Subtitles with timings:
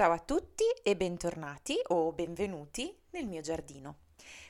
[0.00, 3.96] Ciao a tutti e bentornati o benvenuti nel mio giardino.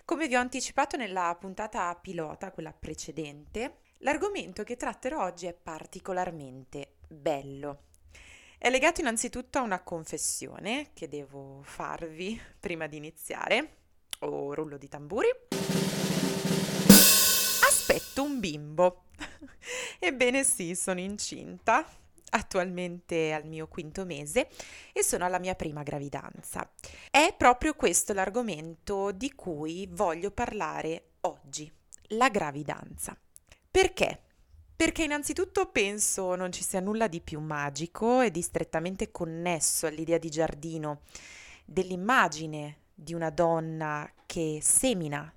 [0.05, 6.99] Come vi ho anticipato nella puntata pilota, quella precedente, l'argomento che tratterò oggi è particolarmente
[7.09, 7.87] bello.
[8.59, 13.79] È legato innanzitutto a una confessione che devo farvi prima di iniziare.
[14.21, 15.31] O rullo di tamburi.
[17.67, 19.07] Aspetto un bimbo.
[19.99, 21.85] Ebbene sì, sono incinta
[22.31, 24.49] attualmente al mio quinto mese
[24.93, 26.71] e sono alla mia prima gravidanza.
[27.11, 31.71] È proprio questo l'argomento di cui voglio parlare oggi,
[32.09, 33.17] la gravidanza.
[33.71, 34.23] Perché?
[34.75, 40.17] Perché innanzitutto penso non ci sia nulla di più magico e di strettamente connesso all'idea
[40.17, 41.03] di giardino,
[41.67, 45.33] dell'immagine di una donna che semina,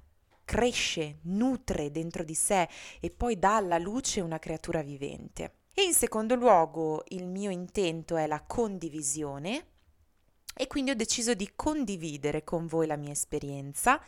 [0.45, 2.67] cresce, nutre dentro di sé
[2.99, 5.62] e poi dà alla luce una creatura vivente.
[5.75, 9.65] E in secondo luogo il mio intento è la condivisione
[10.55, 13.99] e quindi ho deciso di condividere con voi la mia esperienza,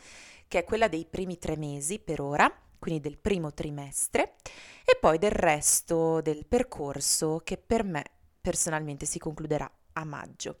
[0.46, 4.36] che è quella dei primi tre mesi per ora, quindi del primo trimestre,
[4.84, 8.04] e poi del resto del percorso che per me
[8.40, 10.60] personalmente si concluderà a maggio.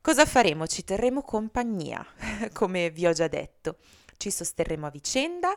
[0.00, 0.68] Cosa faremo?
[0.68, 2.06] Ci terremo compagnia,
[2.54, 3.78] come vi ho già detto,
[4.18, 5.56] ci sosterremo a vicenda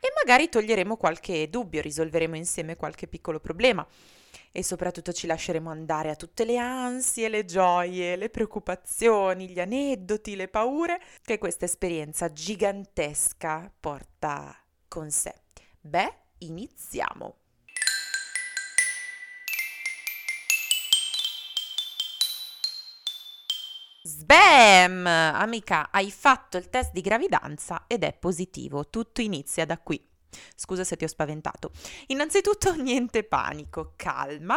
[0.00, 3.86] e magari toglieremo qualche dubbio, risolveremo insieme qualche piccolo problema
[4.52, 10.36] e soprattutto ci lasceremo andare a tutte le ansie, le gioie, le preoccupazioni, gli aneddoti,
[10.36, 14.56] le paure che questa esperienza gigantesca porta
[14.88, 15.34] con sé.
[15.80, 17.47] Beh, iniziamo.
[24.08, 25.06] Sbam!
[25.06, 28.88] Amica, hai fatto il test di gravidanza ed è positivo.
[28.88, 30.02] Tutto inizia da qui.
[30.54, 31.72] Scusa se ti ho spaventato.
[32.06, 34.56] Innanzitutto niente panico, calma.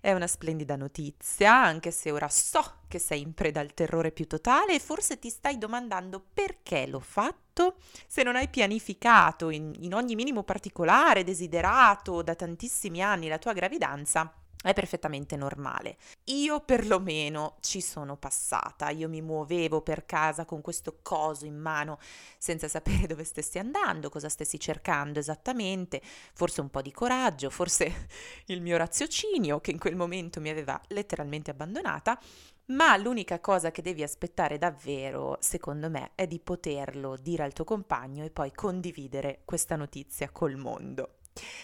[0.00, 4.26] È una splendida notizia, anche se ora so che sei in preda al terrore più
[4.26, 7.76] totale e forse ti stai domandando perché l'ho fatto.
[8.08, 13.52] Se non hai pianificato in, in ogni minimo particolare, desiderato da tantissimi anni la tua
[13.52, 15.96] gravidanza, è perfettamente normale.
[16.24, 21.98] Io perlomeno ci sono passata, io mi muovevo per casa con questo coso in mano
[22.38, 26.02] senza sapere dove stessi andando, cosa stessi cercando esattamente,
[26.34, 28.08] forse un po' di coraggio, forse
[28.46, 32.20] il mio raziocinio che in quel momento mi aveva letteralmente abbandonata,
[32.66, 37.64] ma l'unica cosa che devi aspettare davvero, secondo me, è di poterlo dire al tuo
[37.64, 41.19] compagno e poi condividere questa notizia col mondo.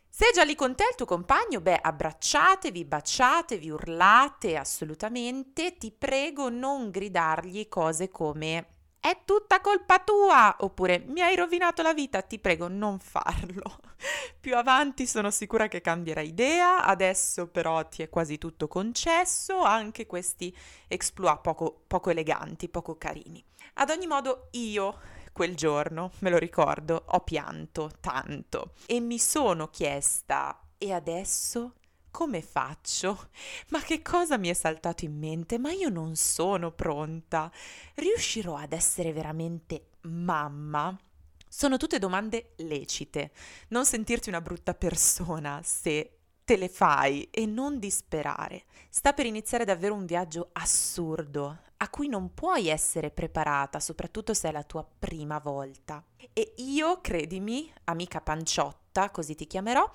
[0.09, 5.77] Se è già lì con te il tuo compagno, beh, abbracciatevi, baciatevi, urlate assolutamente.
[5.77, 11.95] Ti prego non gridargli cose come è tutta colpa tua oppure mi hai rovinato la
[11.95, 13.79] vita, ti prego non farlo.
[14.41, 20.07] Più avanti sono sicura che cambierà idea, adesso però ti è quasi tutto concesso, anche
[20.07, 20.53] questi
[20.89, 23.45] exploit poco, poco eleganti, poco carini.
[23.75, 24.99] Ad ogni modo io
[25.37, 31.75] quel giorno, me lo ricordo, ho pianto tanto e mi sono chiesta e adesso
[32.11, 33.29] come faccio?
[33.69, 35.59] Ma che cosa mi è saltato in mente?
[35.59, 37.53] Ma io non sono pronta.
[37.97, 40.99] Riuscirò ad essere veramente mamma?
[41.47, 43.33] Sono tutte domande lecite.
[43.69, 46.16] Non sentirti una brutta persona se
[46.47, 48.67] te le fai e non disperare.
[48.89, 54.49] Sta per iniziare davvero un viaggio assurdo, a cui non puoi essere preparata, soprattutto se
[54.49, 56.03] è la tua prima volta.
[56.33, 59.91] E io, credimi, amica panciotta, così ti chiamerò,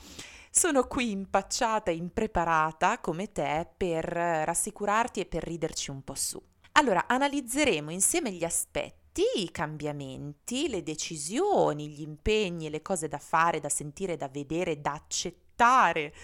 [0.52, 6.40] sono qui impacciata e impreparata come te per rassicurarti e per riderci un po' su.
[6.74, 13.62] Allora, analizzeremo insieme gli aspetti, i cambiamenti, le decisioni, gli impegni, le cose da fare,
[13.62, 15.41] da sentire, da vedere, da accettare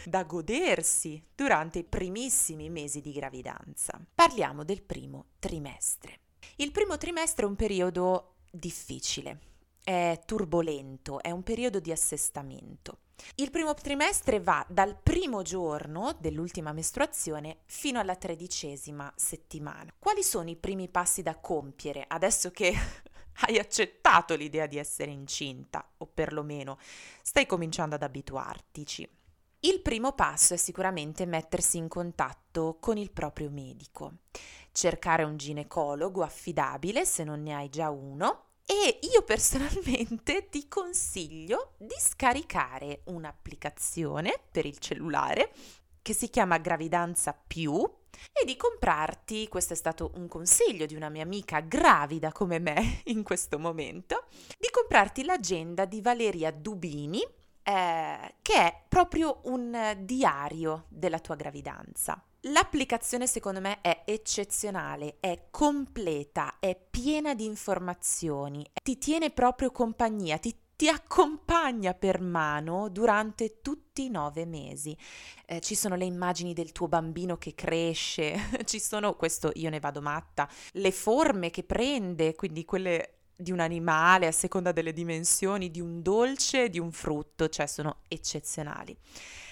[0.06, 4.04] da godersi durante i primissimi mesi di gravidanza.
[4.16, 6.22] Parliamo del primo trimestre.
[6.56, 9.40] Il primo trimestre è un periodo difficile,
[9.84, 13.02] è turbolento, è un periodo di assestamento.
[13.36, 19.94] Il primo trimestre va dal primo giorno dell'ultima mestruazione fino alla tredicesima settimana.
[20.00, 22.74] Quali sono i primi passi da compiere adesso che
[23.46, 26.80] hai accettato l'idea di essere incinta o perlomeno
[27.22, 29.08] stai cominciando ad abituartici?
[29.62, 34.18] Il primo passo è sicuramente mettersi in contatto con il proprio medico,
[34.72, 41.74] cercare un ginecologo affidabile se non ne hai già uno e io personalmente ti consiglio
[41.78, 45.52] di scaricare un'applicazione per il cellulare
[46.04, 47.74] che si chiama Gravidanza Più
[48.32, 53.02] e di comprarti, questo è stato un consiglio di una mia amica gravida come me
[53.06, 54.26] in questo momento,
[54.60, 57.22] di comprarti l'agenda di Valeria Dubini
[57.68, 62.24] eh, che è proprio un diario della tua gravidanza.
[62.42, 70.38] L'applicazione secondo me è eccezionale, è completa, è piena di informazioni, ti tiene proprio compagnia,
[70.38, 74.96] ti ti accompagna per mano durante tutti i nove mesi.
[75.48, 79.80] Eh, ci sono le immagini del tuo bambino che cresce, ci sono, questo io ne
[79.80, 85.70] vado matta, le forme che prende, quindi quelle di un animale a seconda delle dimensioni,
[85.70, 88.98] di un dolce, di un frutto, cioè sono eccezionali.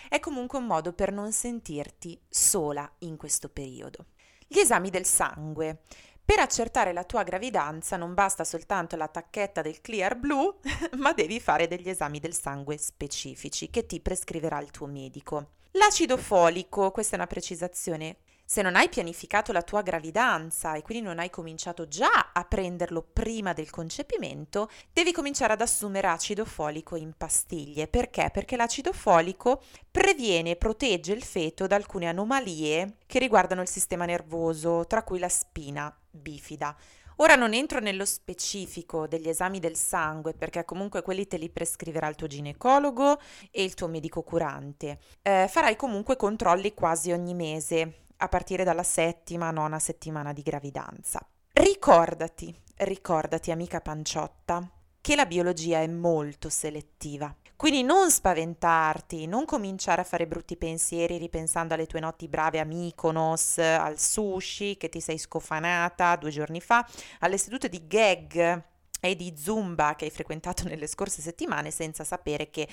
[0.09, 4.07] È comunque un modo per non sentirti sola in questo periodo.
[4.47, 5.81] Gli esami del sangue.
[6.25, 10.55] Per accertare la tua gravidanza non basta soltanto la tacchetta del Clear Blue,
[10.97, 15.51] ma devi fare degli esami del sangue specifici che ti prescriverà il tuo medico.
[15.71, 21.03] L'acido folico, questa è una precisazione, se non hai pianificato la tua gravidanza e quindi
[21.03, 26.95] non hai cominciato già a prenderlo prima del concepimento, devi cominciare ad assumere acido folico
[26.95, 27.87] in pastiglie.
[27.87, 28.29] Perché?
[28.31, 34.05] Perché l'acido folico previene e protegge il feto da alcune anomalie che riguardano il sistema
[34.05, 36.75] nervoso, tra cui la spina bifida.
[37.19, 42.09] Ora non entro nello specifico degli esami del sangue perché comunque quelli te li prescriverà
[42.09, 43.19] il tuo ginecologo
[43.51, 44.99] e il tuo medico curante.
[45.21, 51.25] Eh, farai comunque controlli quasi ogni mese a partire dalla settima, nona settimana di gravidanza.
[51.53, 54.69] Ricordati, ricordati amica panciotta,
[55.01, 57.33] che la biologia è molto selettiva.
[57.55, 62.65] Quindi non spaventarti, non cominciare a fare brutti pensieri ripensando alle tue notti brave a
[62.65, 66.85] Mykonos, al sushi che ti sei scofanata due giorni fa,
[67.19, 68.63] alle sedute di gag
[69.01, 72.67] e di Zumba che hai frequentato nelle scorse settimane senza sapere che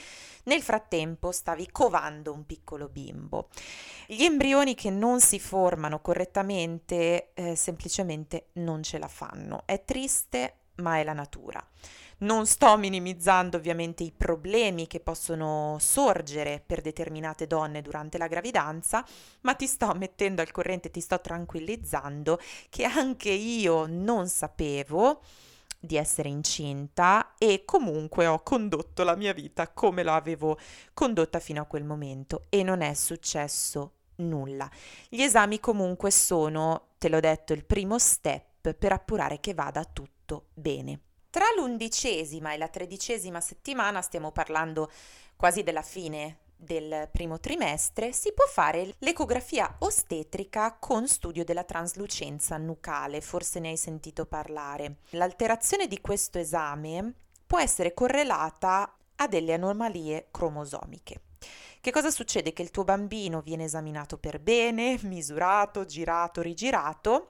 [0.45, 3.49] nel frattempo stavi covando un piccolo bimbo.
[4.07, 9.63] Gli embrioni che non si formano correttamente eh, semplicemente non ce la fanno.
[9.67, 11.65] È triste, ma è la natura.
[12.19, 19.05] Non sto minimizzando ovviamente i problemi che possono sorgere per determinate donne durante la gravidanza,
[19.41, 22.39] ma ti sto mettendo al corrente, ti sto tranquillizzando
[22.69, 25.21] che anche io non sapevo
[25.85, 30.57] di essere incinta e comunque ho condotto la mia vita come l'avevo
[30.95, 34.71] condotta fino a quel momento e non è successo nulla.
[35.09, 40.47] Gli esami comunque sono, te l'ho detto, il primo step per appurare che vada tutto
[40.55, 41.01] bene.
[41.31, 44.89] Tra l'undicesima e la tredicesima settimana, stiamo parlando
[45.35, 52.57] quasi della fine del primo trimestre si può fare l'ecografia ostetrica con studio della traslucenza
[52.57, 54.97] nucale, forse ne hai sentito parlare.
[55.11, 57.15] L'alterazione di questo esame
[57.47, 61.21] può essere correlata a delle anomalie cromosomiche.
[61.81, 62.53] Che cosa succede?
[62.53, 67.29] Che il tuo bambino viene esaminato per bene, misurato, girato, rigirato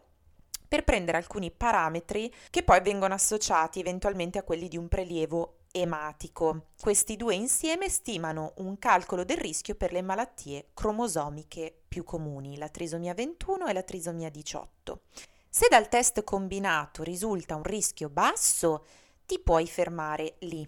[0.68, 6.66] per prendere alcuni parametri che poi vengono associati eventualmente a quelli di un prelievo ematico.
[6.80, 12.68] Questi due insieme stimano un calcolo del rischio per le malattie cromosomiche più comuni, la
[12.68, 15.00] trisomia 21 e la trisomia 18.
[15.48, 18.84] Se dal test combinato risulta un rischio basso,
[19.26, 20.66] ti puoi fermare lì.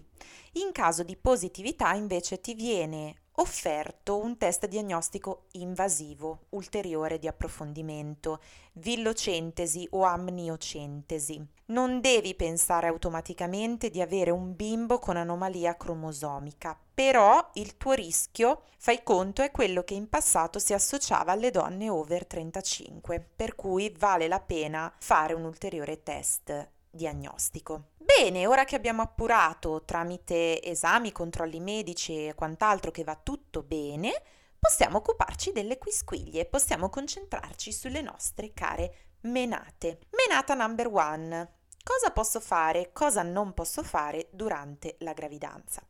[0.53, 8.41] In caso di positività invece ti viene offerto un test diagnostico invasivo ulteriore di approfondimento,
[8.73, 11.45] villocentesi o amniocentesi.
[11.67, 18.61] Non devi pensare automaticamente di avere un bimbo con anomalia cromosomica, però il tuo rischio,
[18.77, 23.93] fai conto, è quello che in passato si associava alle donne over 35, per cui
[23.97, 27.89] vale la pena fare un ulteriore test diagnostico.
[27.97, 34.13] Bene, ora che abbiamo appurato tramite esami, controlli medici e quant'altro che va tutto bene,
[34.59, 39.99] possiamo occuparci delle quisquiglie, possiamo concentrarci sulle nostre care menate.
[40.11, 41.53] Menata number one.
[41.83, 45.83] Cosa posso fare, cosa non posso fare durante la gravidanza?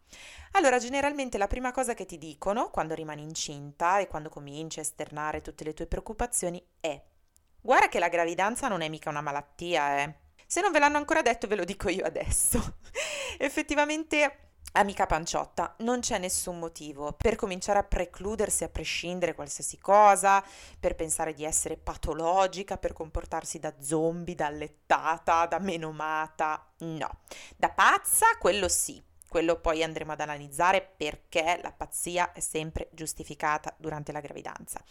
[0.52, 4.82] Allora, generalmente la prima cosa che ti dicono quando rimani incinta e quando cominci a
[4.82, 7.02] esternare tutte le tue preoccupazioni è
[7.62, 10.16] guarda che la gravidanza non è mica una malattia, eh.
[10.46, 12.78] Se non ve l'hanno ancora detto, ve lo dico io adesso.
[13.38, 14.46] Effettivamente
[14.78, 20.44] Amica panciotta, non c'è nessun motivo per cominciare a precludersi a prescindere qualsiasi cosa,
[20.78, 26.74] per pensare di essere patologica, per comportarsi da zombie, da allettata, da menomata.
[26.80, 27.20] No,
[27.56, 29.02] da pazza quello sì.
[29.30, 34.82] Quello poi andremo ad analizzare perché la pazzia è sempre giustificata durante la gravidanza.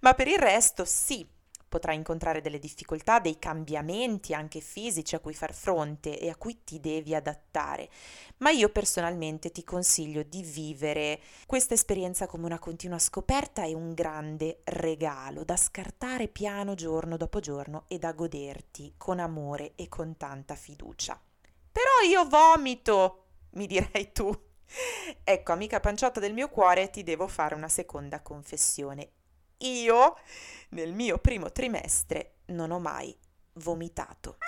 [0.00, 1.28] Ma per il resto sì,
[1.74, 6.62] potrai incontrare delle difficoltà, dei cambiamenti anche fisici a cui far fronte e a cui
[6.62, 7.90] ti devi adattare,
[8.36, 13.92] ma io personalmente ti consiglio di vivere questa esperienza come una continua scoperta e un
[13.92, 20.16] grande regalo da scartare piano giorno dopo giorno e da goderti con amore e con
[20.16, 21.20] tanta fiducia.
[21.72, 24.32] Però io vomito, mi direi tu.
[25.24, 29.10] Ecco, amica panciotta del mio cuore, ti devo fare una seconda confessione.
[29.58, 30.16] Io,
[30.70, 33.16] nel mio primo trimestre, non ho mai
[33.54, 34.38] vomitato.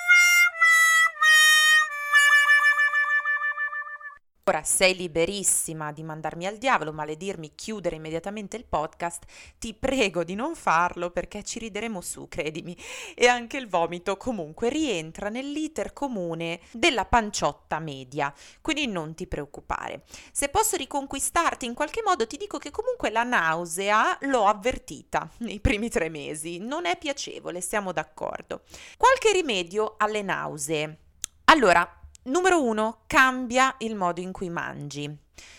[4.49, 9.25] Ora sei liberissima di mandarmi al diavolo, maledirmi, chiudere immediatamente il podcast.
[9.59, 12.77] Ti prego di non farlo perché ci rideremo su, credimi.
[13.17, 20.05] E anche il vomito comunque rientra nell'iter comune della panciotta media, quindi non ti preoccupare.
[20.31, 25.59] Se posso riconquistarti in qualche modo, ti dico che comunque la nausea l'ho avvertita nei
[25.59, 26.59] primi tre mesi.
[26.59, 28.63] Non è piacevole, siamo d'accordo.
[28.97, 30.99] Qualche rimedio alle nausee.
[31.47, 33.03] Allora, Numero 1.
[33.07, 35.17] Cambia il modo in cui mangi.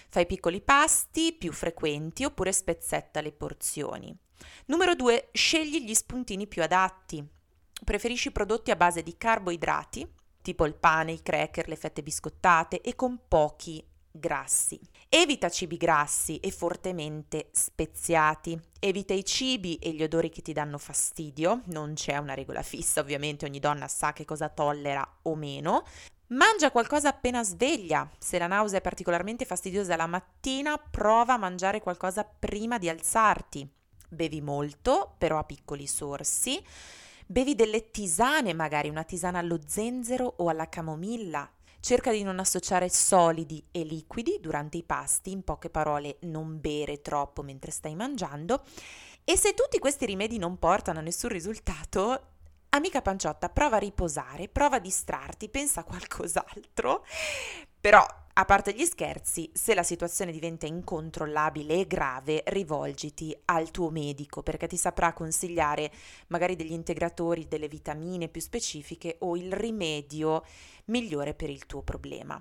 [0.10, 4.14] Fai piccoli pasti più frequenti oppure spezzetta le porzioni.
[4.66, 5.30] Numero 2.
[5.32, 7.26] Scegli gli spuntini più adatti.
[7.86, 10.06] Preferisci prodotti a base di carboidrati,
[10.42, 13.82] tipo il pane, i cracker, le fette biscottate e con pochi
[14.12, 14.78] grassi.
[15.08, 18.60] Evita cibi grassi e fortemente speziati.
[18.80, 21.62] Evita i cibi e gli odori che ti danno fastidio.
[21.68, 25.86] Non c'è una regola fissa, ovviamente ogni donna sa che cosa tollera o meno.
[26.30, 28.10] Mangia qualcosa appena sveglia.
[28.18, 33.66] Se la nausea è particolarmente fastidiosa la mattina, prova a mangiare qualcosa prima di alzarti.
[34.10, 36.62] Bevi molto, però a piccoli sorsi.
[37.26, 41.50] Bevi delle tisane, magari una tisana allo zenzero o alla camomilla.
[41.80, 47.02] Cerca di non associare solidi e liquidi durante i pasti, in poche parole non bere
[47.02, 48.66] troppo mentre stai mangiando.
[49.24, 52.36] E se tutti questi rimedi non portano a nessun risultato,
[52.78, 57.04] Amica panciotta, prova a riposare, prova a distrarti, pensa a qualcos'altro.
[57.82, 63.90] Però, a parte gli scherzi, se la situazione diventa incontrollabile e grave, rivolgiti al tuo
[63.90, 65.92] medico perché ti saprà consigliare
[66.28, 70.44] magari degli integratori, delle vitamine più specifiche o il rimedio
[70.86, 72.40] migliore per il tuo problema.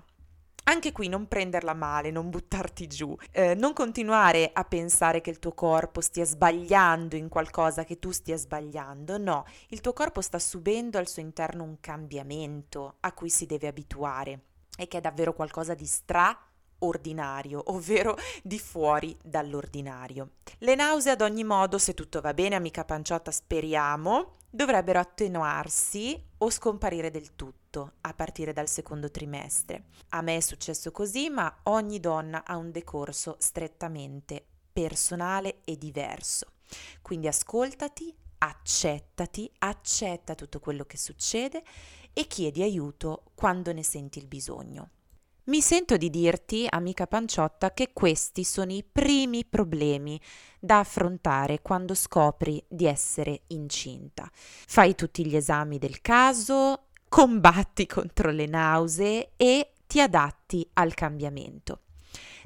[0.69, 5.39] Anche qui non prenderla male, non buttarti giù, eh, non continuare a pensare che il
[5.39, 10.39] tuo corpo stia sbagliando in qualcosa che tu stia sbagliando, no, il tuo corpo sta
[10.39, 14.41] subendo al suo interno un cambiamento a cui si deve abituare
[14.77, 15.85] e che è davvero qualcosa di
[16.77, 20.31] straordinario, ovvero di fuori dall'ordinario.
[20.59, 26.49] Le nausee ad ogni modo, se tutto va bene, amica panciotta, speriamo, dovrebbero attenuarsi o
[26.49, 29.85] scomparire del tutto a partire dal secondo trimestre.
[30.09, 36.53] A me è successo così, ma ogni donna ha un decorso strettamente personale e diverso.
[37.01, 41.63] Quindi ascoltati, accettati, accetta tutto quello che succede
[42.13, 44.89] e chiedi aiuto quando ne senti il bisogno.
[45.47, 50.19] Mi sento di dirti, amica panciotta, che questi sono i primi problemi
[50.59, 54.29] da affrontare quando scopri di essere incinta.
[54.33, 61.83] Fai tutti gli esami del caso, combatti contro le nausee e ti adatti al cambiamento.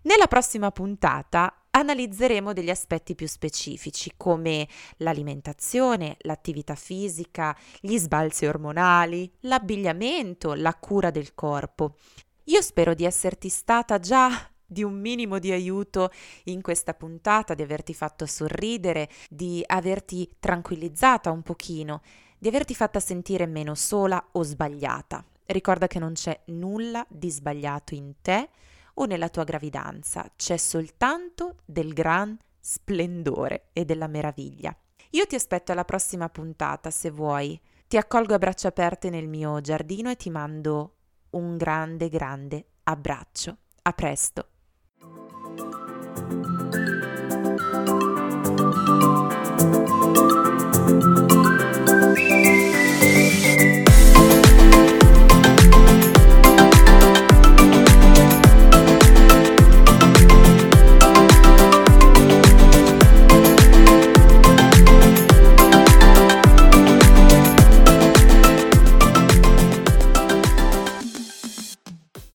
[0.03, 4.67] Nella prossima puntata analizzeremo degli aspetti più specifici come
[4.97, 11.95] l'alimentazione, l'attività fisica, gli sbalzi ormonali, l'abbigliamento, la cura del corpo.
[12.45, 16.11] Io spero di esserti stata già di un minimo di aiuto
[16.45, 22.01] in questa puntata, di averti fatto sorridere, di averti tranquillizzata un pochino,
[22.39, 25.23] di averti fatta sentire meno sola o sbagliata.
[25.45, 28.49] Ricorda che non c'è nulla di sbagliato in te
[28.95, 34.75] o nella tua gravidanza, c'è soltanto del gran splendore e della meraviglia.
[35.11, 37.59] Io ti aspetto alla prossima puntata se vuoi.
[37.87, 40.95] Ti accolgo a braccia aperte nel mio giardino e ti mando
[41.31, 43.57] un grande, grande abbraccio.
[43.83, 44.47] A presto!